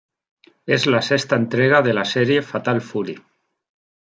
Es 0.65 0.87
la 0.87 1.03
sexta 1.03 1.35
entrega 1.35 1.83
de 1.83 1.93
la 1.93 2.05
serie 2.05 2.41
"Fatal 2.41 2.81
Fury". 2.81 3.21